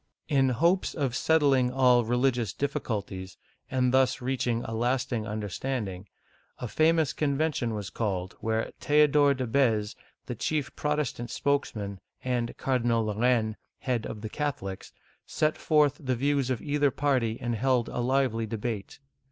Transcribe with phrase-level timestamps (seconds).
[0.27, 3.37] In hopes of settling all the religious difficulties,
[3.69, 6.07] and thus reaching a lasting understanding,
[6.57, 9.95] a famous conven tion was finally called, where Theodore de B^ze (bez),
[10.25, 14.91] the chief Protestant spokesman, and Cardinal de Lor raine, head of the Catholics,
[15.27, 18.97] set forth the views of either party and held a lively debate.